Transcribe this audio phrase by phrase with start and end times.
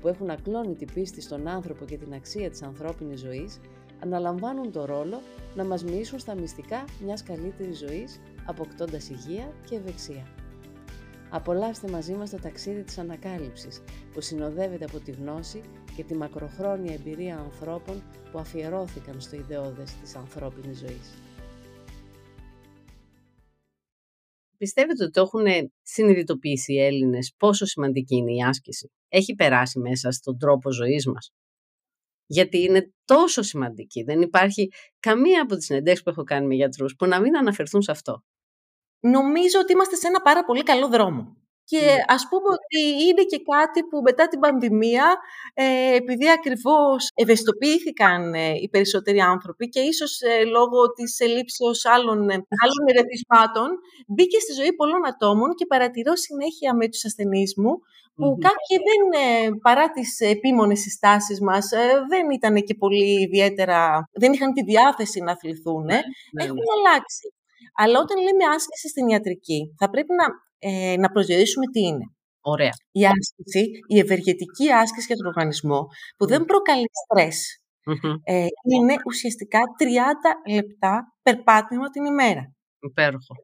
[0.00, 3.60] που έχουν ακλόνητη πίστη στον άνθρωπο και την αξία της ανθρώπινης ζωής,
[4.00, 5.20] αναλαμβάνουν το ρόλο
[5.54, 10.26] να μας μοιήσουν στα μυστικά μιας καλύτερης ζωής, αποκτώντας υγεία και ευεξία.
[11.30, 15.60] Απολαύστε μαζί μας το ταξίδι της ανακάλυψης, που συνοδεύεται από τη γνώση
[15.96, 21.22] και τη μακροχρόνια εμπειρία ανθρώπων που αφιερώθηκαν στο ιδεώδες της ανθρώπινης ζωής.
[24.56, 30.10] Πιστεύετε ότι το έχουν συνειδητοποιήσει οι Έλληνες πόσο σημαντική είναι η άσκηση; Έχει περάσει μέσα
[30.10, 31.32] στον τρόπο ζωής μας.
[32.26, 34.02] Γιατί είναι τόσο σημαντική.
[34.02, 37.82] Δεν υπάρχει καμία από τις συνεντεύξεις που έχω κάνει με γιατρούς που να μην αναφερθούν
[37.82, 38.22] σε αυτό.
[39.00, 41.36] Νομίζω ότι είμαστε σε ένα πάρα πολύ καλό δρόμο.
[41.70, 42.04] Και ναι.
[42.16, 45.06] ας πούμε ότι είναι και κάτι που μετά την πανδημία,
[45.54, 52.18] ε, επειδή ακριβώς ευαισθητοποιήθηκαν ε, οι περισσότεροι άνθρωποι και ίσως ε, λόγω της ελλείψεως άλλων,
[52.34, 53.68] ε, άλλων ερεθισμάτων,
[54.06, 57.72] μπήκε στη ζωή πολλών ατόμων και παρατηρώ συνέχεια με τους ασθενείς μου,
[58.18, 59.02] που mm κάποιοι δεν,
[59.66, 61.68] παρά τις επίμονες συστάσεις μας,
[62.12, 66.00] δεν ήταν και πολύ ιδιαίτερα, δεν είχαν τη διάθεση να αθληθούν, ναι,
[66.34, 66.74] ναι, έχουν ναι.
[66.76, 67.26] αλλάξει.
[67.80, 70.26] Αλλά όταν λέμε άσκηση στην ιατρική, θα πρέπει να
[70.58, 72.04] ε, να προσδιορίσουμε τι είναι.
[72.40, 72.72] Ωραία.
[72.90, 77.60] Η άσκηση, η ευεργετική άσκηση για τον οργανισμό που δεν προκαλεί στρες,
[78.24, 82.52] ε, είναι ουσιαστικά 30 λεπτά περπάτημα την ημέρα.
[82.80, 83.34] Υπέροχο.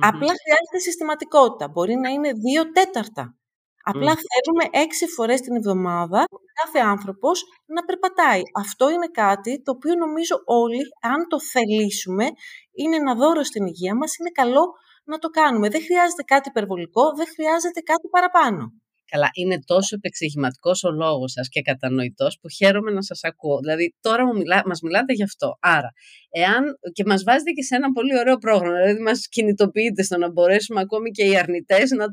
[0.00, 1.68] Απλά χρειάζεται συστηματικότητα.
[1.68, 3.36] Μπορεί να είναι δύο τέταρτα.
[3.82, 6.24] Απλά θέλουμε έξι φορές την εβδομάδα
[6.62, 8.42] κάθε άνθρωπος να περπατάει.
[8.54, 12.26] Αυτό είναι κάτι το οποίο νομίζω όλοι, αν το θελήσουμε,
[12.72, 14.64] είναι ένα δώρο στην υγεία μας, είναι καλό
[15.06, 15.68] να το κάνουμε.
[15.68, 18.72] Δεν χρειάζεται κάτι υπερβολικό, δεν χρειάζεται κάτι παραπάνω.
[19.10, 23.58] Καλά, είναι τόσο επεξηγηματικός ο λόγος σας και κατανοητός που χαίρομαι να σας ακούω.
[23.58, 25.58] Δηλαδή, τώρα μου μιλά, μας μιλάτε γι' αυτό.
[25.60, 25.90] Άρα,
[26.30, 26.62] εάν,
[26.92, 30.80] και μας βάζετε και σε ένα πολύ ωραίο πρόγραμμα, δηλαδή μας κινητοποιείτε στο να μπορέσουμε
[30.80, 32.06] ακόμη και οι αρνητές να,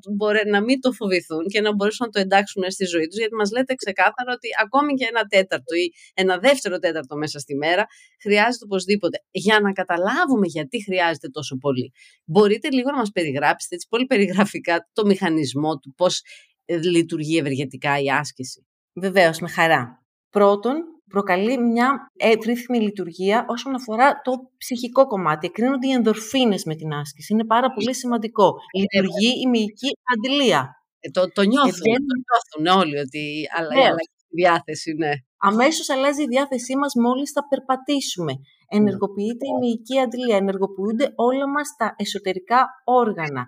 [0.50, 3.52] να μην το φοβηθούν και να μπορέσουν να το εντάξουν στη ζωή τους, γιατί μας
[3.52, 7.86] λέτε ξεκάθαρα ότι ακόμη και ένα τέταρτο ή ένα δεύτερο τέταρτο μέσα στη μέρα
[8.22, 9.18] χρειάζεται οπωσδήποτε.
[9.32, 11.92] Για να καταλάβουμε γιατί χρειάζεται τόσο πολύ,
[12.26, 18.00] μπορείτε λίγο να μας περιγράψετε έτσι πολύ περιγραφικά το μηχανισμό του, πώς ε, λειτουργεί ευεργετικά
[18.00, 18.68] η άσκηση.
[18.94, 20.04] Βεβαίως, με χαρά.
[20.30, 20.76] Πρώτον,
[21.10, 25.48] προκαλεί μια εύρυθμη λειτουργία όσον αφορά το ψυχικό κομμάτι.
[25.48, 27.34] Εκρίνονται οι ενδορφίνες με την άσκηση.
[27.34, 28.48] Είναι πάρα πολύ σημαντικό.
[28.72, 30.62] Ε, λειτουργεί η μυϊκή αντιλία.
[31.00, 33.24] Ε, το, το νιώθουν, ε, το νιώθουν όλοι ότι
[33.58, 35.12] αλλάζει η διάθεση, ναι.
[35.38, 38.34] Αμέσως αλλάζει η διάθεσή μας μόλις θα περπατήσουμε.
[38.68, 43.46] Ενεργοποιείται η μυϊκή αντιλία, ενεργοποιούνται όλα μας τα εσωτερικά όργανα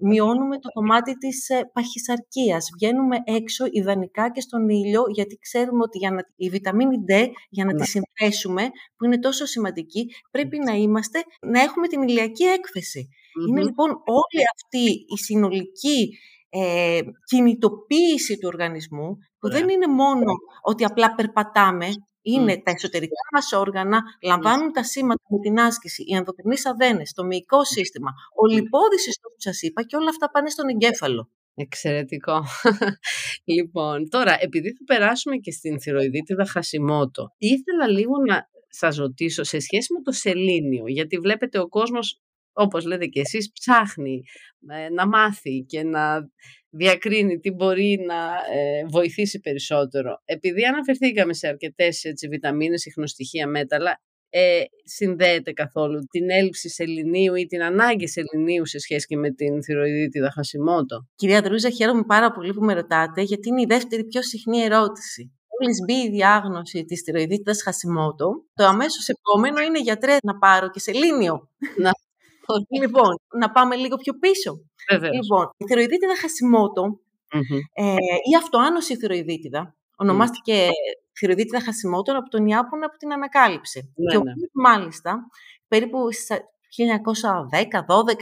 [0.00, 2.68] μειώνουμε το κομμάτι της ε, παχυσαρκίας.
[2.74, 7.64] Βγαίνουμε έξω ιδανικά και στον ήλιο, γιατί ξέρουμε ότι για να, η βιταμίνη D, για
[7.64, 7.84] να τη ναι.
[7.84, 12.44] συνθέσουμε, που είναι τόσο σημαντική, πρέπει να είμαστε, να έχουμε την ηλιακή
[13.48, 20.32] Είναι λοιπόν όλη αυτή η συνολική ε, κινητοποίηση του οργανισμού, που δεν είναι μόνο
[20.62, 21.88] ότι απλά περπατάμε,
[22.22, 27.24] είναι τα εσωτερικά μας όργανα, λαμβάνουν τα σήματα με την άσκηση, οι ενδοκρινείς αδένες, το
[27.24, 28.10] μυϊκό σύστημα,
[28.42, 31.30] ο λιπόδης ιστός που σας είπα και όλα αυτά πάνε στον εγκέφαλο.
[31.54, 32.44] Εξαιρετικό.
[33.54, 39.58] λοιπόν, τώρα, επειδή θα περάσουμε και στην θηροειδίτιδα Χασιμότο, ήθελα λίγο να σας ρωτήσω σε
[39.58, 42.20] σχέση με το σελήνιο, γιατί βλέπετε ο κόσμος,
[42.52, 44.22] όπως λέτε και εσείς, ψάχνει
[44.68, 46.30] ε, να μάθει και να
[46.72, 48.14] διακρίνει τι μπορεί να
[48.56, 50.22] ε, βοηθήσει περισσότερο.
[50.24, 54.00] Επειδή αναφερθήκαμε σε αρκετές έτσι, βιταμίνες, ιχνοστοιχεία, μέταλλα,
[54.34, 59.62] ε, συνδέεται καθόλου την έλλειψη σεληνίου ή την ανάγκη σεληνίου σε σχέση και με την
[59.62, 61.06] θηροειδίτιδα Χασιμότο.
[61.14, 65.32] Κυρία Δρούζα, χαίρομαι πάρα πολύ που με ρωτάτε, γιατί είναι η δεύτερη πιο συχνή ερώτηση.
[65.60, 70.80] Μόλις μπει η διάγνωση της θηροειδίτιδα Χασιμότο, το αμέσως επόμενο είναι γιατρέ να πάρω και
[70.80, 71.48] σελήνιο.
[71.76, 71.90] Να.
[72.82, 74.60] λοιπόν, να πάμε λίγο πιο πίσω.
[74.90, 75.14] Βεβαίως.
[75.14, 77.00] Λοιπόν, η θηροειδίτιδα Χασιμότο
[77.34, 77.60] mm-hmm.
[77.72, 77.94] ε,
[78.30, 80.70] ή αυτοάνωση θηροειδίτιδα, ονομάστηκε mm.
[81.18, 83.92] θηροειδίτιδα Χασιμότο από τον Ιάπωνα που την ανακάλυψε.
[83.94, 84.32] Ναι, και ο ναι.
[84.52, 85.18] μάλιστα,
[85.68, 85.98] περίπου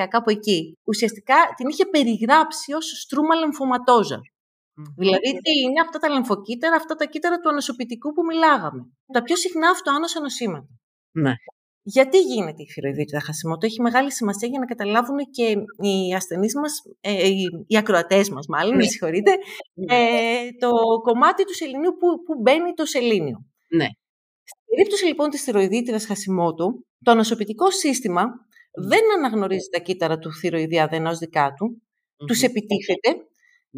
[0.03, 4.21] 1910-12, κάπου εκεί, ουσιαστικά την είχε περιγράψει ως στρούμα λεμφωματόζα.
[4.97, 8.87] Δηλαδή, τι είναι αυτά τα λεμφοκύτταρα, αυτά τα κύτταρα του ανοσοποιητικού που μιλάγαμε.
[9.12, 10.69] Τα πιο συχνά αυτοάνωσα νοσήματα.
[11.11, 11.33] Ναι.
[11.82, 15.43] Γιατί γίνεται η θηροειδίτιδα χασιμότο, έχει μεγάλη σημασία για να καταλάβουν και
[15.87, 18.88] οι ασθενείς μας, ε, οι, οι ακροατές μας μάλλον, με ναι.
[18.88, 19.31] συγχωρείτε,
[19.75, 19.94] ναι.
[19.94, 20.71] ε, το
[21.03, 23.44] κομμάτι του σεληνίου που, που μπαίνει το σελήνιο.
[23.69, 23.87] Ναι.
[24.44, 28.25] Στην περίπτωση λοιπόν της θηροειδίτιδας Χασιμότου, το ανοσοποιητικό σύστημα
[28.88, 33.11] δεν αναγνωρίζει τα κύτταρα του θηροειδή αδένα ως δικά του, mm τους επιτίθεται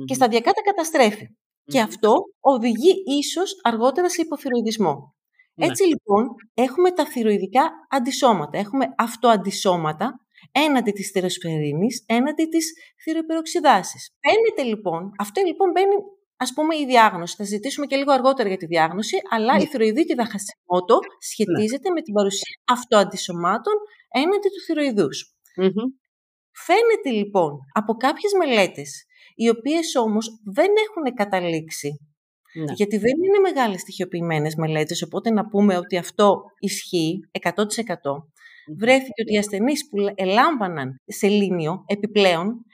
[0.05, 1.26] και σταδιακά τα καταστρέφει.
[1.64, 5.14] Και αυτό οδηγεί ίσως αργότερα σε υποθυροειδισμό.
[5.54, 5.66] Ναι.
[5.66, 8.58] Έτσι λοιπόν έχουμε τα θηροειδικά αντισώματα.
[8.58, 10.20] Έχουμε αυτοαντισώματα
[10.52, 12.72] έναντι της θηροσφαιρίνης, έναντι της
[13.04, 14.10] θηροϊπεροξιδάσης.
[14.20, 15.94] Φαίνεται λοιπόν, αυτό λοιπόν μπαίνει
[16.37, 17.34] ας πούμε η διάγνωση.
[17.37, 19.62] Θα συζητήσουμε και λίγο αργότερα για τη διάγνωση, αλλά ναι.
[19.62, 21.94] η θηροειδίτιδα Χασιμότο σχετίζεται ναι.
[21.94, 23.75] με την παρουσία αυτοαντισωμάτων
[24.08, 25.34] έναντι του θηροειδους
[26.55, 32.12] Φαίνεται λοιπόν από κάποιες μελέτες, οι οποίες όμως δεν έχουν καταλήξει
[32.54, 32.72] ναι.
[32.72, 37.50] Γιατί δεν είναι μεγάλες στοιχειοποιημένες μελέτες, οπότε να πούμε ότι αυτό ισχύει 100%.
[38.78, 42.64] Βρέθηκε ότι οι ασθενείς που ελάμβαναν σελήνιο επιπλέον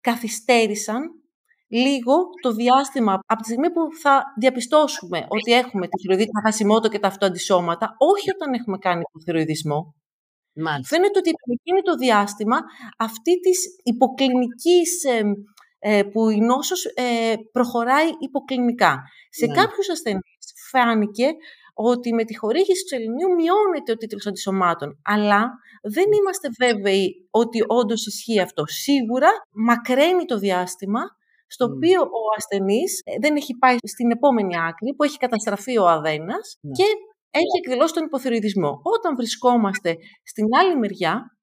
[0.00, 1.02] καθυστέρησαν
[1.68, 6.98] λίγο το διάστημα από τη στιγμή που θα διαπιστώσουμε ότι έχουμε τη θηροειδίτιδα χασιμότο και
[6.98, 9.94] τα αυτοαντισώματα, όχι όταν έχουμε κάνει το θηροειδισμό.
[10.56, 10.96] Μάλιστα.
[10.96, 12.58] Φαίνεται ότι εκείνη το διάστημα
[12.98, 15.22] αυτή της υποκλινικής ε,
[16.12, 19.02] που η νόσος ε, προχωράει υποκλινικά.
[19.30, 19.54] Σε ναι.
[19.54, 21.26] κάποιους ασθενείς φάνηκε
[21.74, 25.50] ότι με τη χορήγηση του ελληνίου μειώνεται ο τίτλος αντισωμάτων, αλλά
[25.82, 28.62] δεν είμαστε βέβαιοι ότι όντως ισχύει αυτό.
[28.66, 31.00] Σίγουρα μακραίνει το διάστημα
[31.46, 35.88] στο οποίο ο ασθενής ε, δεν έχει πάει στην επόμενη άκρη, που έχει καταστραφεί ο
[35.88, 36.70] αδένας ναι.
[36.70, 36.84] και
[37.30, 38.80] έχει εκδηλώσει τον υποθυροειδισμό.
[38.82, 41.36] Όταν βρισκόμαστε στην άλλη μεριά,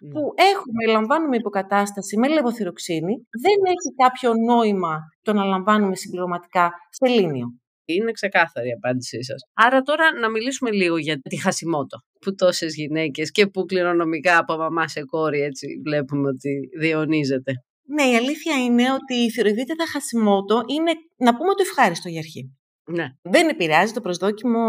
[0.00, 0.10] ναι.
[0.12, 0.20] που
[0.52, 7.46] έχουμε, λαμβάνουμε υποκατάσταση με λεβοθυροξίνη, δεν έχει κάποιο νόημα το να λαμβάνουμε συμπληρωματικά σελήνιο.
[7.88, 9.40] Είναι ξεκάθαρη η απάντησή σας.
[9.54, 14.56] Άρα τώρα να μιλήσουμε λίγο για τη χασιμότο, που τόσες γυναίκες και που κληρονομικά από
[14.56, 17.52] μαμά σε κόρη έτσι βλέπουμε ότι διονύζεται.
[17.88, 22.56] Ναι, η αλήθεια είναι ότι η θηροειδίτιδα χασιμότο είναι, να πούμε το ευχάριστο για αρχή.
[22.90, 23.06] Ναι.
[23.22, 24.60] Δεν επηρεάζει το προσδόκιμο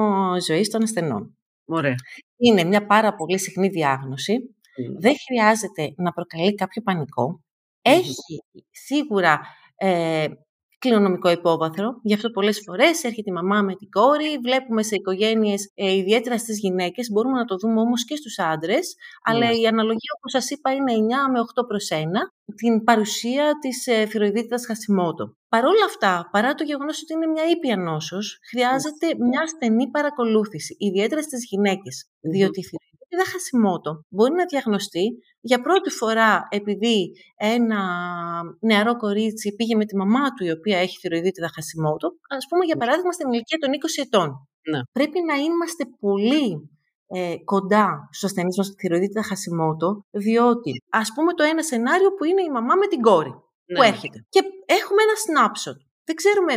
[0.48, 1.38] ζωής των ασθενών.
[1.66, 1.96] Ωραία.
[2.38, 4.56] Είναι μια πάρα πολύ συχνή διάγνωση
[5.00, 6.82] δεν χρειάζεται να προκαλεί κάποιο
[7.82, 9.40] Έχει σίγουρα
[9.76, 10.28] ε,
[10.80, 12.00] κληρονομικό υπόβαθρο.
[12.04, 14.38] Γι' αυτό πολλές φορές έρχεται η μαμά με την κόρη.
[14.42, 18.96] Βλέπουμε σε οικογένειες, ε, ιδιαίτερα στις γυναίκες, μπορούμε να το δούμε όμως και στους άντρες.
[19.24, 23.88] Αλλά η αναλογία, όπως σας είπα, είναι 9 με 8 προς 1 την παρουσία της
[23.88, 25.36] ε, θηροειδίτιδα Χασιμότο.
[25.50, 30.76] Παρ' όλα αυτά, παρά το γεγονός ότι είναι μια ήπια νόσος, χρειάζεται μια στενή παρακολούθηση,
[30.80, 32.10] ιδιαίτερα στις γυναίκες.
[32.20, 32.64] Διότι η
[33.22, 35.06] η Χασιμότο μπορεί να διαγνωστεί
[35.40, 37.82] για πρώτη φορά επειδή ένα
[38.60, 42.76] νεαρό κορίτσι πήγε με τη μαμά του η οποία έχει θηροειδίτιδα Χασιμότο, ας πούμε για
[42.76, 42.82] ναι.
[42.82, 44.28] παράδειγμα στην ηλικία των 20 ετών.
[44.72, 44.80] Ναι.
[44.92, 46.70] Πρέπει να είμαστε πολύ
[47.08, 50.72] ε, κοντά στους ασθενείς μας θηροειδίτιδα Χασιμότο, διότι
[51.02, 53.34] ας πούμε το ένα σενάριο που είναι η μαμά με την κόρη
[53.74, 53.88] που ναι.
[53.88, 54.18] έρχεται.
[54.30, 55.80] Και έχουμε ένα snapshot.
[56.08, 56.54] Δεν ξέρουμε,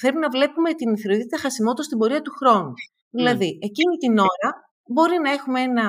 [0.00, 2.72] πρέπει να βλέπουμε την θηροειδίτιδα Χασιμότο στην πορεία του χρόνου.
[3.10, 4.50] Δηλαδή, εκείνη την ώρα
[4.92, 5.88] Μπορεί να έχουμε ένα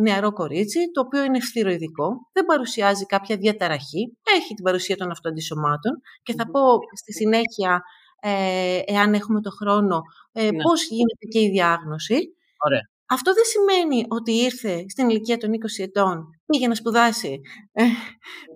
[0.00, 6.00] νεαρό κορίτσι, το οποίο είναι ευθυροειδικό, δεν παρουσιάζει κάποια διαταραχή, έχει την παρουσία των αυτοαντισωμάτων
[6.22, 6.60] και θα πω
[6.96, 7.82] στη συνέχεια,
[8.20, 10.00] ε, εάν έχουμε το χρόνο,
[10.32, 10.62] ε, ναι.
[10.62, 12.18] πώς γίνεται και η διάγνωση.
[12.66, 12.90] Ωραία.
[13.06, 17.40] Αυτό δεν σημαίνει ότι ήρθε στην ηλικία των 20 ετών, πήγε να σπουδάσει,
[17.72, 17.82] ε,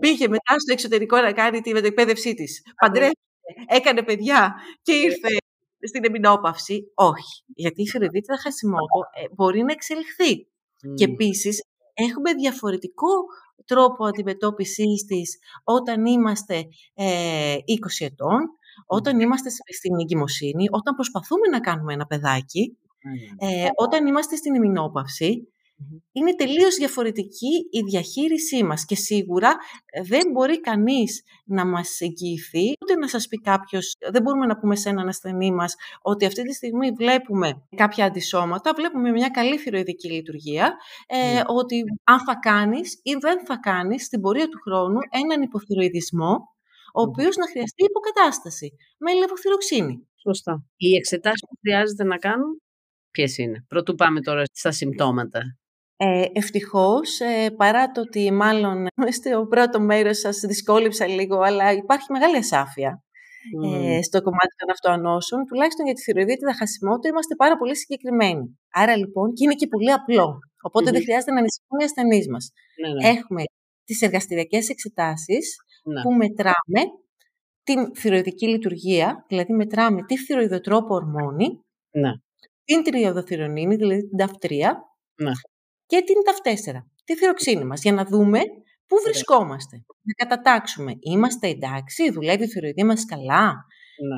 [0.00, 3.20] πήγε μετά στο εξωτερικό να κάνει τη μετεκπαίδευσή της, παντρεύτηκε,
[3.66, 5.28] έκανε παιδιά και ήρθε
[5.86, 7.44] στην εμεινόπαυση, όχι.
[7.54, 10.46] Γιατί η φυροδίτιδα χασιμότο ε, μπορεί να εξελιχθεί.
[10.94, 11.62] Και επίσης
[11.94, 13.08] έχουμε διαφορετικό
[13.64, 16.64] τρόπο αντιμετώπισης της όταν είμαστε
[16.94, 18.40] ε, 20 ετών,
[18.86, 22.78] όταν είμαστε στην εγκυμοσύνη, όταν προσπαθούμε να κάνουμε ένα παιδάκι,
[23.38, 25.48] ε, όταν είμαστε στην εμεινόπαυση
[26.12, 29.56] είναι τελείως διαφορετική η διαχείρισή μας και σίγουρα
[29.86, 34.58] ε, δεν μπορεί κανείς να μας εγγυηθεί, ούτε να σας πει κάποιος, δεν μπορούμε να
[34.58, 39.58] πούμε σε έναν ασθενή μας ότι αυτή τη στιγμή βλέπουμε κάποια αντισώματα, βλέπουμε μια καλή
[39.58, 41.42] θηροειδική λειτουργία, ε, ναι.
[41.46, 46.54] ότι αν θα κάνεις ή δεν θα κάνεις στην πορεία του χρόνου έναν υποθυροειδισμό,
[46.94, 50.08] ο οποίος να χρειαστεί υποκατάσταση με λεβοθυροξίνη.
[50.22, 50.64] Σωστά.
[50.76, 52.62] Οι εξετάσεις που χρειάζεται να κάνουν,
[53.10, 55.40] ποιες είναι; Πρωτού πάμε τώρα στα συμπτώματα.
[55.98, 58.86] Ε, ευτυχώς, ε, παρά το ότι μάλλον
[59.18, 63.02] στο πρώτο μέρος σας δυσκόλυψα λίγο, αλλά υπάρχει μεγάλη ασάφεια
[63.64, 68.58] ε, στο κομμάτι των αυτοανώσεων, τουλάχιστον για τη θηροειδίτιδα χασιμότητα είμαστε πάρα πολύ συγκεκριμένοι.
[68.72, 70.38] Άρα λοιπόν, και είναι και πολύ απλό,
[70.84, 72.50] δεν χρειάζεται να ανησυχούν οι ασθενείς μας.
[72.80, 73.08] Ναι, ναι.
[73.08, 73.42] Έχουμε
[73.84, 76.02] τις εργαστηριακές εξετάσεις ναι.
[76.02, 76.80] που μετράμε
[77.62, 81.48] την θηροειδική λειτουργία, δηλαδή μετράμε τη θηροειδοτρόπο ορμόνη,
[81.90, 82.12] ναι.
[82.64, 84.82] την τριοδοθυρονίνη, δηλαδή την ταυτρία,
[85.22, 85.32] ναι
[85.86, 88.38] και την ταυτέσσερα, τη θηροξίνη μας, για να δούμε
[88.86, 89.76] πού βρισκόμαστε.
[90.02, 93.54] Να κατατάξουμε, είμαστε εντάξει, δουλεύει η θηροειδή μας καλά,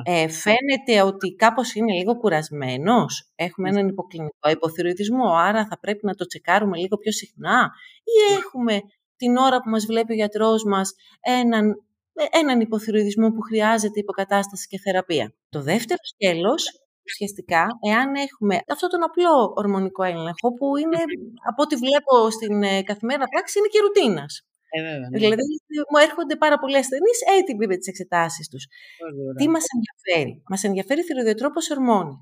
[0.05, 0.13] Ναι.
[0.21, 6.13] Ε, φαίνεται ότι κάπως είναι λίγο κουρασμένος; Έχουμε έναν υποκλινικό υποθυροειδισμό, άρα θα πρέπει να
[6.15, 7.71] το τσεκάρουμε λίγο πιο συχνά;
[8.03, 8.79] Ή έχουμε
[9.15, 11.73] την ώρα που μας βλέπει ο γιατρός μας έναν,
[12.31, 16.63] έναν υποθυροειδισμό που χρειάζεται υποκατάσταση και θεραπεία; Το δεύτερο σκέλος
[17.11, 20.99] ουσιαστικά, εάν έχουμε αυτό τον απλό ορμονικό έλεγχο, που είναι,
[21.49, 24.33] από ό,τι βλέπω στην ε, καθημερινή πράξη, είναι και ρουτίνας.
[24.75, 25.17] Ε, ναι.
[25.23, 25.43] Δηλαδή,
[25.91, 28.63] μου έρχονται πάρα πολλοί ασθενείς έτοιμοι με τις εξετάσεις τους.
[29.39, 32.15] Τι μας ενδιαφέρει, Μας ενδιαφέρει η θηροδιοτρόπο ορμόνη,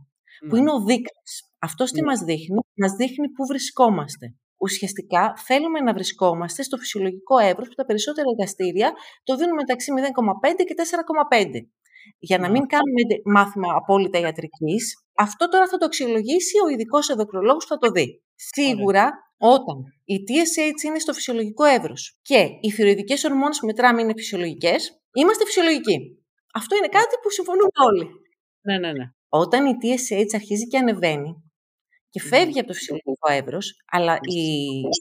[0.50, 1.34] που είναι ο δείκτης.
[1.68, 2.08] Αυτό τι ναι.
[2.10, 4.26] μας δείχνει, Μας δείχνει πού βρισκόμαστε.
[4.60, 10.64] Ουσιαστικά θέλουμε να βρισκόμαστε στο φυσιολογικό εύρος που τα περισσότερα εργαστήρια το δίνουν μεταξύ 0,5
[10.68, 11.68] και 4,5
[12.20, 17.64] για να μην κάνουμε μάθημα απόλυτα ιατρικής, αυτό τώρα θα το αξιολογήσει ο ειδικός ενδοκρολόγος
[17.64, 18.22] που θα το δει.
[18.36, 24.14] Σίγουρα όταν η TSH είναι στο φυσιολογικό εύρος και οι θηροειδικές ορμόνες που μετράμε είναι
[24.16, 25.98] φυσιολογικές, είμαστε φυσιολογικοί.
[26.54, 28.10] Αυτό είναι κάτι που συμφωνούμε όλοι.
[28.62, 29.06] Ναι, ναι, ναι.
[29.30, 31.32] Όταν η TSH αρχίζει και ανεβαίνει
[32.10, 34.42] και φεύγει από το φυσιολογικό εύρος, αλλά οι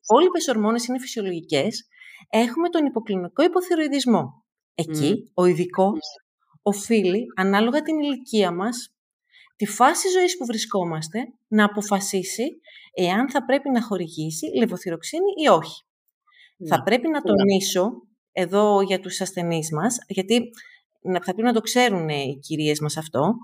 [0.03, 1.89] υπόλοιπες ορμόνες είναι φυσιολογικές,
[2.31, 4.45] έχουμε τον υποκλινικό υποθυροειδισμό.
[4.75, 5.99] Εκεί ο ειδικός
[6.67, 8.95] οφείλει, ανάλογα την ηλικία μας,
[9.57, 11.19] τη φάση ζωής που βρισκόμαστε,
[11.49, 12.61] να αποφασίσει
[12.95, 15.85] εάν θα πρέπει να χορηγήσει λεβοθυροξίνη ή όχι.
[16.69, 16.83] Θα ναι.
[16.83, 17.91] πρέπει να τονίσω
[18.33, 20.51] εδώ για τους ασθενείς μας, γιατί
[21.13, 23.35] θα πρέπει να το ξέρουν οι κυρίες μας αυτό,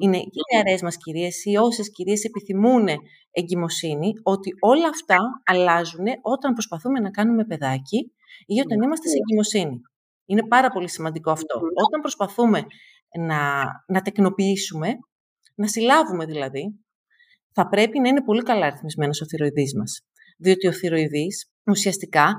[0.00, 2.88] είναι οι νεαρές μας κυρίες ή όσες κυρίες επιθυμούν
[3.30, 8.12] εγκυμοσύνη, ότι όλα αυτά αλλάζουν όταν προσπαθούμε να κάνουμε παιδάκι
[8.46, 8.84] ή όταν ναι.
[8.84, 9.80] είμαστε σε εγκυμοσύνη.
[10.26, 11.60] Είναι πάρα πολύ σημαντικό αυτό.
[11.86, 12.62] Όταν προσπαθούμε
[13.18, 14.88] να, να τεκνοποιήσουμε,
[15.54, 16.62] να συλλάβουμε δηλαδή,
[17.52, 20.00] θα πρέπει να είναι πολύ καλά αριθμισμένος ο θηροειδής μας.
[20.38, 22.34] Διότι ο θηροειδής ουσιαστικά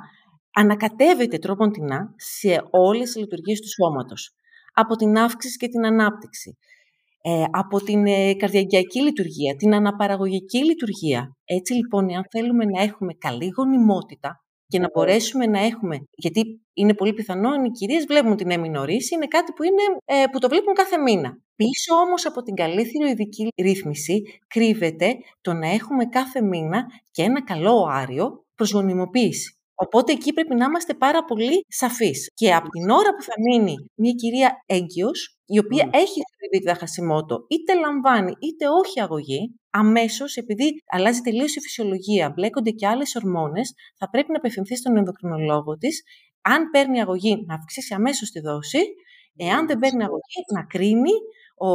[0.54, 4.36] ανακατεύεται τρόπον τεινά σε όλες τις λειτουργίες του σώματος.
[4.74, 6.58] Από την αύξηση και την ανάπτυξη,
[7.22, 11.38] ε, από την ε, καρδιαγκιακή λειτουργία, την αναπαραγωγική λειτουργία.
[11.46, 14.43] Έτσι λοιπόν, αν θέλουμε να έχουμε καλή γονιμότητα,
[14.74, 16.08] και να μπορέσουμε να έχουμε.
[16.16, 20.24] Γιατί είναι πολύ πιθανό αν οι κυρίες βλέπουν την έμεινορήση, είναι κάτι που, είναι, ε,
[20.32, 21.38] που το βλέπουν κάθε μήνα.
[21.56, 27.44] Πίσω όμως από την καλή θηροειδική ρύθμιση κρύβεται το να έχουμε κάθε μήνα και ένα
[27.44, 29.58] καλό άριο προς γονιμοποίηση.
[29.76, 32.32] Οπότε εκεί πρέπει να είμαστε πάρα πολύ σαφείς.
[32.34, 35.94] Και από την ώρα που θα μείνει μια κυρία έγκυος, η οποία mm.
[35.94, 42.70] έχει θηροειδίτιδα χασιμότο, είτε λαμβάνει είτε όχι αγωγή, αμέσως, επειδή αλλάζει τελείως η φυσιολογία, μπλέκονται
[42.70, 46.04] και άλλες ορμόνες, θα πρέπει να απευθυνθεί στον ενδοκρινολόγο της.
[46.42, 48.80] Αν παίρνει αγωγή, να αυξήσει αμέσως τη δόση.
[49.36, 51.12] Εάν δεν παίρνει αγωγή, να κρίνει
[51.58, 51.70] ο,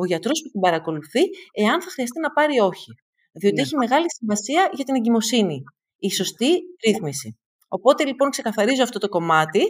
[0.00, 1.20] ο γιατρός που την παρακολουθεί,
[1.52, 2.92] εάν θα χρειαστεί να πάρει όχι.
[3.32, 3.62] Διότι ναι.
[3.62, 5.62] έχει μεγάλη σημασία για την εγκυμοσύνη
[6.06, 6.50] η σωστή
[6.86, 7.28] ρύθμιση.
[7.76, 9.62] Οπότε λοιπόν ξεκαθαρίζω αυτό το κομμάτι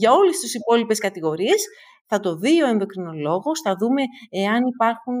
[0.00, 1.60] για όλες τις υπόλοιπες κατηγορίες.
[2.08, 4.02] Θα το δει ο ενδοκρινολόγος, θα δούμε
[4.42, 5.18] εάν υπάρχουν,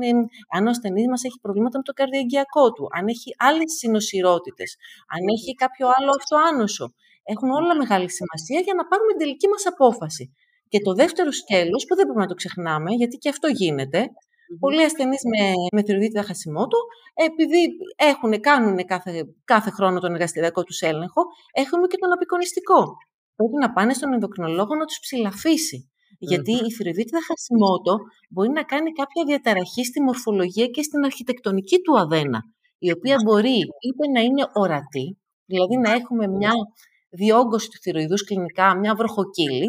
[0.54, 4.70] αν ο ασθενής μας έχει προβλήματα με το καρδιαγκιακό του, αν έχει άλλες συνοσυρότητες,
[5.14, 6.86] αν έχει κάποιο άλλο αυτοάνωσο.
[7.32, 10.24] Έχουν όλα μεγάλη σημασία για να πάρουμε την τελική μας απόφαση.
[10.72, 14.00] Και το δεύτερο σκέλος, που δεν πρέπει να το ξεχνάμε, γιατί και αυτό γίνεται,
[14.46, 14.58] Mm-hmm.
[14.60, 16.78] Πολλοί ασθενείς με, με θηροειδίτιδα χασιμότο,
[17.14, 17.60] επειδή
[17.96, 19.12] έχουν, κάνουν κάθε,
[19.44, 21.22] κάθε χρόνο τον εργαστηριακό τους έλεγχο,
[21.52, 22.80] έχουμε και τον απεικονιστικό.
[23.36, 25.90] Πρέπει να πάνε στον ενδοκρινολόγο να τους ψηλαφίσει.
[26.18, 27.96] Γιατί η θηροειδίτιδα χασιμότο
[28.30, 32.40] μπορεί να κάνει κάποια διαταραχή στη μορφολογία και στην αρχιτεκτονική του αδένα,
[32.78, 36.52] η οποία μπορεί είτε να είναι ορατή, δηλαδή να έχουμε μια
[37.10, 39.68] διόγκωση του θηροειδούς κλινικά, μια βροχοκύλη,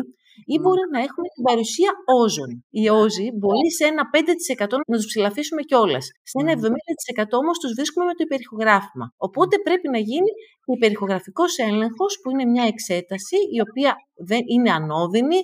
[0.53, 1.91] ή μπορεί να έχουμε την παρουσία
[2.21, 2.49] όζων.
[2.69, 6.05] Οι όζοι μπορεί σε ένα 5% να τους ψηλαφίσουμε κιόλας.
[6.31, 9.05] Σε ένα 70% όμως τους βρίσκουμε με το υπερηχογράφημα.
[9.27, 10.31] Οπότε πρέπει να γίνει
[10.77, 13.91] υπερηχογραφικός έλεγχος, που είναι μια εξέταση η οποία
[14.29, 15.39] δεν είναι ανώδυνη,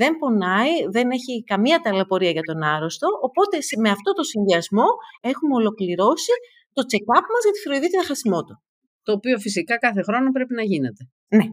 [0.00, 3.06] δεν πονάει, δεν έχει καμία ταλαιπωρία για τον άρρωστο.
[3.28, 4.86] Οπότε με αυτό το συνδυασμό
[5.20, 6.32] έχουμε ολοκληρώσει
[6.72, 8.54] το check-up μας για τη θηροειδίτιδα χασιμότο.
[9.02, 11.02] Το οποίο φυσικά κάθε χρόνο πρέπει να γίνεται.
[11.28, 11.46] Ναι.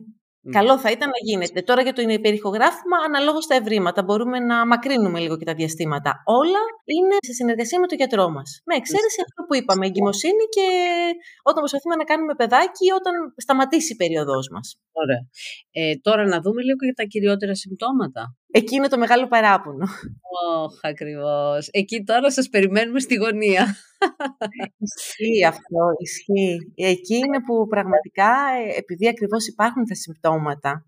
[0.52, 1.62] Καλό θα ήταν να γίνεται.
[1.62, 6.12] Τώρα για το υπερηχογράφημα, αναλόγως στα ευρήματα, μπορούμε να μακρύνουμε λίγο και τα διαστήματα.
[6.26, 8.62] Όλα είναι σε συνεργασία με τον γιατρό μας.
[8.66, 10.68] Με εξαίρεση αυτό που είπαμε, εγκυμοσύνη και
[11.44, 14.80] όταν προσπαθούμε να κάνουμε παιδάκι, όταν σταματήσει η περίοδός μας.
[14.92, 15.22] Ωραία.
[15.72, 18.36] Ε, τώρα να δούμε λίγο για τα κυριότερα συμπτώματα.
[18.52, 19.86] Εκεί είναι το μεγάλο παράπονο.
[20.58, 21.68] Όχι, ακριβώς.
[21.72, 23.76] Εκεί τώρα σας περιμένουμε στη γωνία.
[24.78, 26.72] Ισχύει αυτό, ισχύει.
[26.76, 28.32] Εκεί είναι που πραγματικά,
[28.68, 30.86] ε, επειδή ακριβώς υπάρχουν τα συμπτώματα,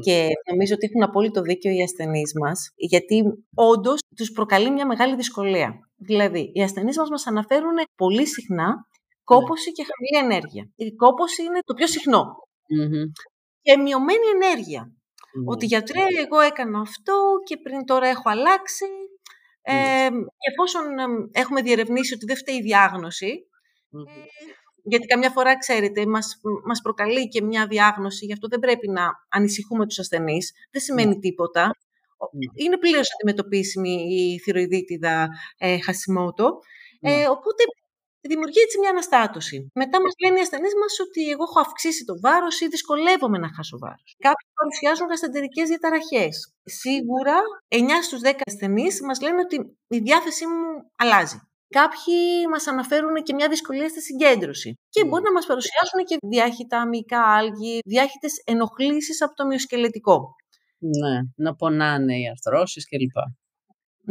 [0.00, 3.22] Και νομίζω ότι έχουν απόλυτο δίκιο οι ασθενείς μας, γιατί
[3.54, 5.74] όντως τους προκαλεί μια μεγάλη δυσκολία.
[5.96, 8.86] Δηλαδή, οι ασθενείς μας μας αναφέρουν πολύ συχνά
[9.24, 10.70] κόποση και χαμηλή ενέργεια.
[10.76, 12.24] Η κόποση είναι το πιο συχνο
[13.62, 14.92] Και μειωμένη ενέργεια.
[15.46, 17.14] Ότι γιατρέ, εγώ έκανα αυτό
[17.44, 18.84] και πριν τώρα έχω αλλάξει
[19.66, 20.84] Ε, και εφόσον
[21.32, 23.46] έχουμε διερευνήσει ότι δεν φταίει η διάγνωση,
[23.92, 24.22] ε,
[24.82, 29.10] γιατί καμιά φορά, ξέρετε, μας, μας προκαλεί και μια διάγνωση, γι' αυτό δεν πρέπει να
[29.28, 30.52] ανησυχούμε τους ασθενείς.
[30.70, 31.20] Δεν σημαίνει ναι.
[31.20, 31.62] τίποτα.
[32.32, 32.64] Ναι.
[32.64, 36.58] Είναι πλήρως αντιμετωπίσιμη η θηροειδίτιδα ε, Χασιμότο.
[37.00, 37.28] Ε, ναι.
[37.28, 37.62] οπότε
[38.32, 39.56] δημιουργεί έτσι μια αναστάτωση.
[39.82, 43.48] Μετά μας λένε οι ασθενείς μας ότι εγώ έχω αυξήσει το βάρος ή δυσκολεύομαι να
[43.56, 44.10] χάσω βάρος.
[44.26, 46.34] Κάποιοι παρουσιάζουν γαστεντερικέ διαταραχές.
[46.80, 47.36] Σίγουρα
[47.68, 49.56] 9 στους 10 ασθενείς μας λένε ότι
[49.96, 50.68] η διάθεσή μου
[51.02, 51.38] αλλάζει.
[51.78, 52.18] Κάποιοι
[52.50, 54.70] μας αναφέρουν και μια δυσκολία στη συγκέντρωση.
[54.88, 60.16] Και μπορεί να μας παρουσιάσουν και διάχυτα αμυϊκά άλγη, διάχυτες ενοχλήσεις από το μυοσκελετικό.
[60.78, 63.16] Ναι, να πονάνε οι αρθρώσεις κλπ.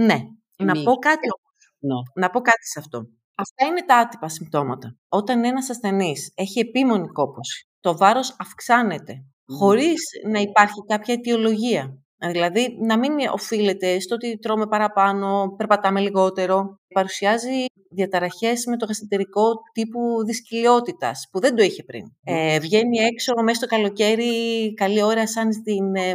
[0.06, 0.18] Ναι.
[0.58, 1.28] Να πω κάτι
[1.80, 1.96] ναι.
[2.16, 3.08] Να πω κάτι σε αυτό.
[3.36, 4.98] Αυτά είναι τα άτυπα συμπτώματα.
[5.10, 11.98] Όταν ένας ασθενής έχει επίμονη κόπωση, το βάρος αυξάνεται, χωρίς να υπάρχει κάποια αιτιολογία.
[12.32, 16.80] Δηλαδή, να μην οφείλεται στο ότι τρώμε παραπάνω, περπατάμε λιγότερο.
[16.94, 22.04] Παρουσιάζει διαταραχές με το γαστεντερικό τύπου δυσκυλιότητας, που δεν το είχε πριν.
[22.24, 26.14] Ε, βγαίνει έξω μέσα στο καλοκαίρι, καλή ώρα σαν στην, ε,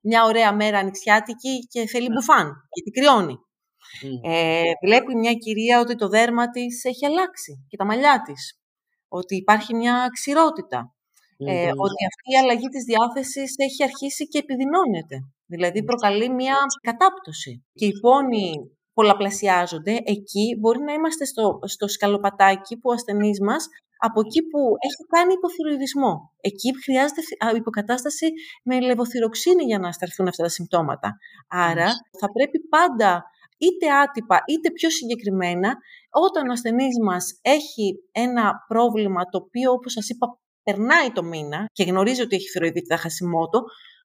[0.00, 3.36] μια ωραία μέρα ανοιξιάτικη και θέλει μπουφάν, γιατί κρυώνει.
[4.22, 8.60] Ε, βλέπει μια κυρία ότι το δέρμα της έχει αλλάξει και τα μαλλιά της.
[9.08, 10.94] Ότι υπάρχει μια ξηρότητα.
[11.46, 15.16] Ε, ότι αυτή η αλλαγή της διάθεσης έχει αρχίσει και επιδεινώνεται.
[15.46, 17.64] Δηλαδή προκαλεί μια κατάπτωση.
[17.72, 18.52] Και οι πόνοι
[18.92, 19.94] πολλαπλασιάζονται.
[20.04, 23.66] Εκεί μπορεί να είμαστε στο, στο σκαλοπατάκι που ο ασθενής μας
[24.06, 26.12] από εκεί που έχει κάνει υποθυροειδισμό.
[26.40, 27.22] Εκεί χρειάζεται
[27.56, 28.26] υποκατάσταση
[28.64, 31.16] με λεβοθυροξίνη για να σταθούν αυτά τα συμπτώματα.
[31.48, 31.88] Άρα
[32.20, 33.24] θα πρέπει πάντα
[33.64, 35.70] είτε άτυπα είτε πιο συγκεκριμένα,
[36.26, 40.26] όταν ο ασθενής μας έχει ένα πρόβλημα το οποίο, όπως σας είπα,
[40.62, 43.58] περνάει το μήνα και γνωρίζει ότι έχει θηροειδίτιδα χασιμότο,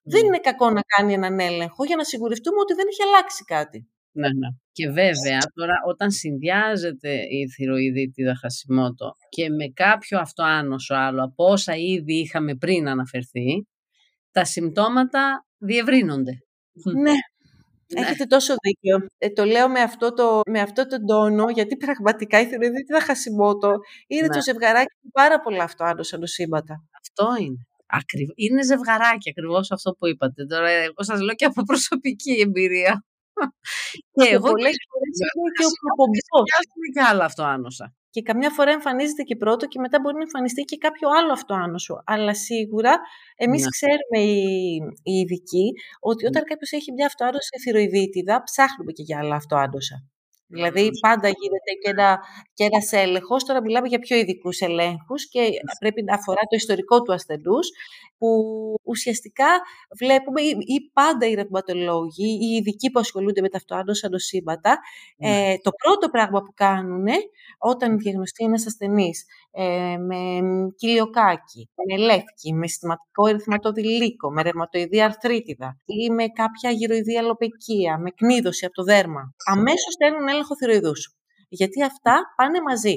[0.04, 0.26] δεν ναι.
[0.26, 3.90] είναι κακό να κάνει έναν έλεγχο για να σιγουρευτούμε ότι δεν έχει αλλάξει κάτι.
[4.12, 4.48] Ναι, ναι.
[4.72, 11.76] Και βέβαια, τώρα όταν συνδυάζεται η θηροειδίτιδα χασιμότο και με κάποιο αυτοάνωσο άλλο από όσα
[11.76, 13.66] ήδη είχαμε πριν αναφερθεί,
[14.30, 16.32] τα συμπτώματα διευρύνονται.
[17.02, 17.12] Ναι,
[17.94, 18.00] ναι.
[18.00, 19.06] Έχετε τόσο δίκιο.
[19.18, 22.48] Ε, το λέω με αυτό, το, με αυτό τον τόνο, γιατί πραγματικά η
[22.92, 23.72] θα Χασιμότο
[24.06, 24.34] είναι ναι.
[24.34, 26.84] το ζευγαράκι που πάρα πολλά αυτό άντωσαν νοσήματα.
[27.00, 27.66] Αυτό είναι.
[27.86, 28.28] Ακριβ...
[28.34, 30.46] Είναι ζευγαράκι ακριβώς αυτό που είπατε.
[30.46, 33.04] Τώρα, εγώ σας λέω και από προσωπική εμπειρία.
[34.12, 35.16] και εγώ πολλές φορές
[35.58, 36.42] και ο προπομπό.
[36.94, 40.62] και άλλα αυτό άνοσα και καμιά φορά εμφανίζεται και πρώτο και μετά μπορεί να εμφανιστεί
[40.62, 42.02] και κάποιο άλλο αυτοάνωσο.
[42.06, 42.92] Αλλά σίγουρα
[43.36, 43.68] εμείς ναι.
[43.68, 45.66] ξέρουμε οι, οι ειδικοί
[46.00, 46.48] ότι όταν ναι.
[46.50, 49.96] κάποιος έχει μια αυτοάνωση θηροειδίτιδα, ψάχνουμε και για άλλα αυτοάνωσα.
[50.48, 52.18] Δηλαδή πάντα γίνεται και, ένα,
[52.54, 55.40] και ένας έλεγχος, τώρα μιλάμε για πιο ειδικούς ελέγχους και
[55.78, 57.68] πρέπει να αφορά το ιστορικό του ασθενούς,
[58.18, 58.28] που
[58.82, 59.46] ουσιαστικά
[59.98, 64.78] βλέπουμε ή, πάντα οι ρευματολόγοι, οι ειδικοί που ασχολούνται με τα αυτοάνωσα νοσήματα,
[65.16, 65.28] ναι.
[65.28, 67.06] ε, το πρώτο πράγμα που κάνουν
[67.58, 70.16] όταν διαγνωστεί ένας ασθενής ε, με
[70.76, 77.98] κοιλιοκάκι, με λεύκη, με συστηματικό ερυθματώδη λύκο, με ρευματοειδή αρθρίτιδα ή με κάποια γυροειδή αλοπεκία,
[77.98, 81.00] με κνίδωση από το δέρμα, αμέσως στέλνουν έλεγχο θηροειδούς.
[81.48, 82.96] Γιατί αυτά πάνε μαζί.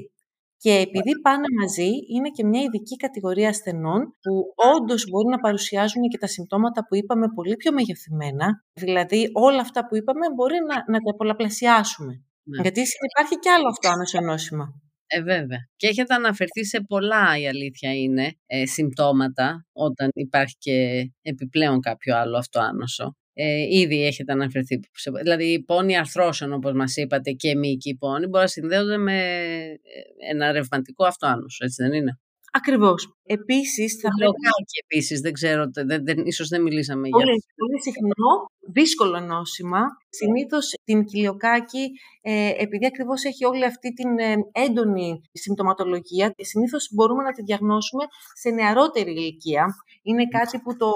[0.64, 4.34] Και επειδή πάνε μαζί, είναι και μια ειδική κατηγορία ασθενών που
[4.76, 8.48] όντως μπορεί να παρουσιάζουν και τα συμπτώματα που είπαμε πολύ πιο μεγεθυμένα.
[8.74, 12.14] Δηλαδή, όλα αυτά που είπαμε μπορεί να, να τα πολλαπλασιάσουμε.
[12.44, 12.62] Ναι.
[12.62, 14.66] Γιατί υπάρχει και άλλο αυτό άμεσο νόσημα.
[15.08, 15.60] Ε, βέβαια.
[15.76, 22.18] Και έχετε αναφερθεί σε πολλά, η αλήθεια είναι, ε, συμπτώματα, όταν υπάρχει και επιπλέον κάποιο
[22.18, 24.80] άλλο αυτοάνωσο ε, ήδη έχετε αναφερθεί.
[25.22, 30.52] Δηλαδή, πόνοι αρθρώσεων, όπως μας είπατε, και μυϊκοί πόνοι, μπορεί να συνδέονται με ε, ένα
[30.52, 32.20] ρευματικό αυτοάνωσο, έτσι δεν είναι;
[32.52, 33.14] Ακριβώς.
[33.24, 34.34] Επίσης, θα πρέπει...
[34.72, 37.40] Και επίσης, δεν ξέρω, δεν, δεν, ίσως δεν μιλήσαμε για αυτό.
[37.56, 38.32] Πολύ συχνό,
[38.74, 39.80] δύσκολο νόσημα.
[40.10, 41.90] Συνήθως την κοιλιοκάκη,
[42.22, 48.04] ε, επειδή ακριβώς έχει όλη αυτή την ε, έντονη συμπτωματολογία, συνήθως μπορούμε να τη διαγνώσουμε
[48.34, 49.66] σε νεαρότερη ηλικία.
[50.02, 50.90] Είναι κάτι που το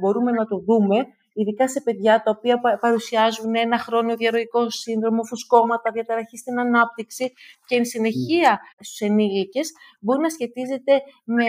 [0.00, 0.96] μπορούμε να το δούμε
[1.32, 7.32] ειδικά σε παιδιά τα οποία παρουσιάζουν ένα χρόνιο διαρροϊκό σύνδρομο, φουσκώματα, διαταραχή στην ανάπτυξη
[7.66, 10.92] και εν συνεχεία στους ενήλικες μπορεί να σχετίζεται
[11.24, 11.44] με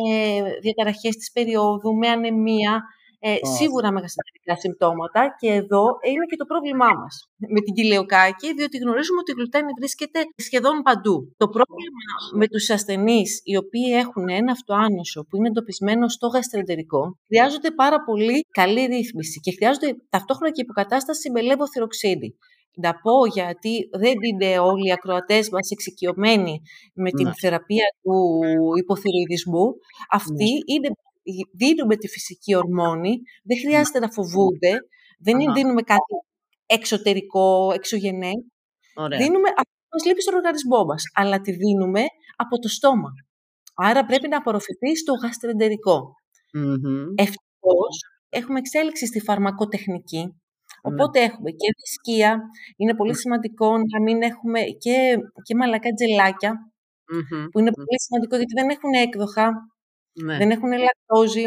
[0.61, 2.83] διαταραχές της περίοδου, με ανεμία,
[3.25, 7.15] ε, σίγουρα μεγαστατικά συμπτώματα και εδώ είναι και το πρόβλημά μας
[7.53, 11.15] με την κοιλαιοκάκη, διότι γνωρίζουμε ότι η γλουτένη βρίσκεται σχεδόν παντού.
[11.37, 12.03] Το πρόβλημα
[12.39, 17.99] με τους ασθενείς οι οποίοι έχουν ένα αυτοάνωσο που είναι εντοπισμένο στο γαστρεντερικό, χρειάζονται πάρα
[18.07, 22.29] πολύ καλή ρύθμιση και χρειάζονται ταυτόχρονα και υποκατάσταση με λεβοθυροξίνη.
[22.75, 26.61] Να πω γιατί δεν είναι όλοι οι ακροατές μας εξοικειωμένοι
[26.93, 27.33] με την ναι.
[27.41, 28.15] θεραπεία του
[28.81, 29.65] υποθυροειδισμού.
[30.09, 30.73] Αυτή ναι.
[30.73, 30.89] είναι
[31.61, 34.71] δίνουμε τη φυσική ορμόνη, δεν χρειάζεται να φοβούνται,
[35.25, 36.13] δεν δίνουμε κάτι
[36.65, 38.31] εξωτερικό, εξωγενέ.
[38.95, 39.17] Ωραία.
[39.19, 42.03] Δίνουμε αυτό που μας λείπει στον οργανισμό μας, αλλά τη δίνουμε
[42.35, 43.09] από το στόμα.
[43.75, 45.97] Άρα πρέπει να απορροφηθεί στο γαστρεντερικό.
[46.53, 47.05] Μμμ.
[47.15, 47.95] Ευτυχώς
[48.29, 50.93] έχουμε εξέλιξη στη φαρμακοτεχνική, Ναι.
[50.93, 52.41] οπότε έχουμε και δισκία,
[52.77, 54.95] είναι πολύ σημαντικό να μην έχουμε και,
[55.45, 56.51] και μαλακά τζελάκια,
[57.13, 57.45] Μμμ.
[57.51, 57.79] που είναι Μμ.
[57.85, 59.45] πολύ σημαντικό γιατί δεν έχουν έκδοχα,
[60.13, 60.37] Ναι.
[60.37, 61.43] δεν έχουν λακτόζη,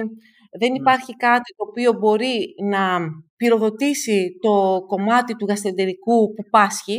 [0.59, 0.77] δεν Ναι.
[0.77, 2.99] υπάρχει κάτι το οποίο μπορεί να
[3.37, 6.99] πυροδοτήσει το κομμάτι του γαστρεντερικού που πάσχει.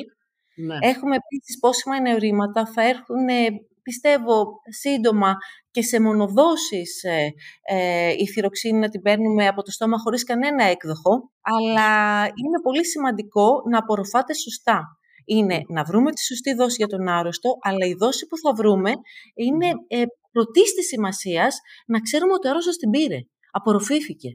[0.56, 0.78] Ναι.
[0.82, 3.48] Έχουμε επίσης πόσιμα νεωρήματα, θα έρθουν ε,
[3.82, 4.46] πιστεύω
[4.80, 5.36] σύντομα
[5.72, 10.64] και σε μονοδόσεις ε, ε, η θυροξίνη να την παίρνουμε από το στόμα χωρίς κανένα
[10.64, 14.98] έκδοχο, αλλά είναι πολύ σημαντικό να απορροφάτε σωστά.
[15.30, 18.92] Είναι να βρούμε τη σωστή δόση για τον άρρωστο, αλλά η δόση που θα βρούμε
[19.34, 23.20] είναι ε, πρωτής της σημασίας να ξέρουμε ότι ο άρρωστος την πήρε,
[23.52, 24.30] απορροφήθηκε.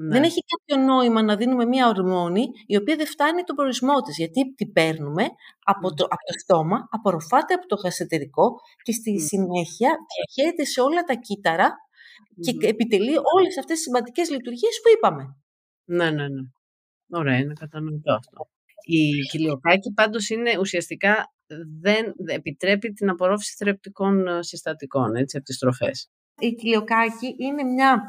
[0.00, 0.08] Ναι.
[0.08, 4.16] Δεν έχει κάποιο νόημα να δίνουμε μία ορμόνη η οποία δεν φτάνει τον προορισμό της,
[4.16, 5.24] γιατί την παίρνουμε
[5.64, 9.18] από το, από το στόμα, απορροφάται από το γαστρεντερικό και στη Μμ.
[9.18, 11.74] συνέχεια διαχέεται σε όλα τα κύτταρα
[12.40, 12.68] και Μμμ.
[12.68, 15.36] επιτελεί όλες αυτές τις σημαντικές λειτουργίες που είπαμε.
[15.84, 16.42] Ναι, ναι, ναι.
[17.18, 18.48] Ωραία, είναι κατανοητό αυτό.
[18.86, 21.32] Η κοιλιοκάκη πάντως είναι ουσιαστικά
[21.80, 26.10] δεν επιτρέπει την απορρόφηση θρεπτικών ε, συστατικών, έτσι, από τις τροφές.
[26.38, 28.00] Η κοιλιοκάκη είναι μια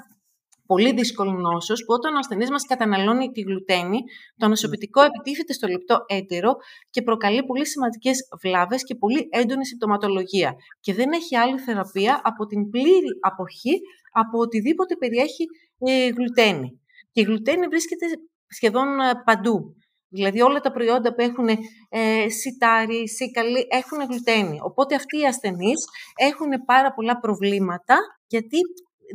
[0.66, 4.00] πολύ δύσκολη νόσος που όταν ο ασθενής μας καταναλώνει τη γλουτένη,
[4.38, 6.56] το ανοσοποιητικό επιτίθεται στο λεπτό έντερο
[6.90, 10.56] και προκαλεί πολύ σημαντικές βλάβες και πολύ έντονη συμπτωματολογία.
[10.80, 13.80] Και δεν έχει άλλη θεραπεία από την πλήρη αποχή
[14.12, 15.46] από οτιδήποτε περιέχει
[15.80, 16.82] ε, γλουτένη.
[17.12, 18.06] Και η γλουτένη βρίσκεται
[18.48, 19.76] σχεδόν ε, παντού.
[20.10, 21.48] Δηλαδή όλα τα προϊόντα που έχουν
[21.90, 24.60] ε, σιτάρι, σίκαλι έχουν γλουτένη.
[24.62, 28.58] Οπότε αυτοί οι ασθενείς έχουν πάρα πολλά προβλήματα γιατί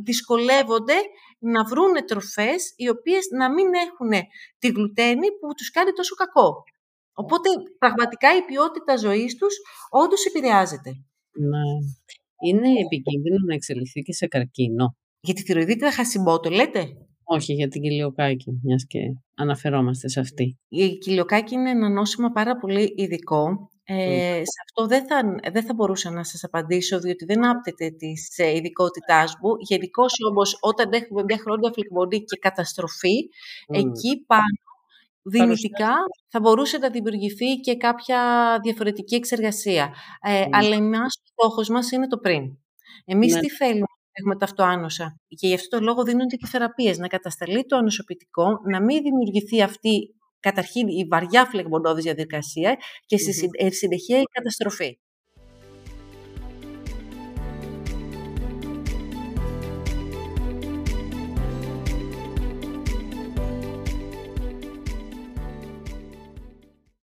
[0.03, 0.93] δυσκολεύονται
[1.39, 4.11] να βρούνε τροφές οι οποίες να μην έχουν
[4.59, 6.63] τη γλουτένη που τους κάνει τόσο κακό.
[7.13, 9.55] Οπότε πραγματικά η ποιότητα ζωής τους
[9.89, 10.89] όντως επηρεάζεται.
[11.31, 11.67] Ναι.
[12.45, 14.95] Είναι επικίνδυνο να εξελιχθεί και σε καρκίνο.
[15.19, 16.87] Για τη θηροειδίτιδα χασιμπότο λέτε;
[17.27, 18.99] Όχι για την κοιλιοκάκη, μιας και
[19.35, 20.57] αναφερόμαστε σε αυτή.
[20.67, 23.69] Η κοιλιοκάκη είναι ένα νόσημα πάρα πολύ ειδικό.
[23.83, 28.37] Ε, σε αυτό δεν θα, δεν θα μπορούσα να σας απαντήσω, διότι δεν άπτεται της
[28.37, 29.51] ε, ειδικότητάς μου.
[29.59, 33.29] Γενικώ όμως, όταν έχουμε μια χρόνια φλεγμονή και καταστροφή,
[33.69, 33.73] Μμ.
[33.75, 34.57] εκεί πάνω
[35.21, 35.93] δυνητικά
[36.27, 38.19] θα μπορούσε να δημιουργηθεί και κάποια
[38.63, 39.93] διαφορετική εξεργασία.
[40.21, 40.49] Ε, Μμ.
[40.51, 42.57] Αλλά εμάς, ο στόχος μας είναι το πριν.
[43.05, 43.39] Εμείς Ναι.
[43.39, 43.85] τι θέλουμε;
[44.19, 45.19] Έχουμε τα αυτοάνοσα.
[45.27, 46.97] Και γι' αυτό το λόγο δίνονται και θεραπείες.
[46.97, 53.27] Να κατασταλεί το ανοσοποιητικό, να μην δημιουργηθεί αυτή καταρχήν η βαριά φλεγμονώδης διαδικασία και στη
[53.29, 53.33] Μμμ.
[53.35, 54.97] συν- ε, συνεχεία η καταστροφή.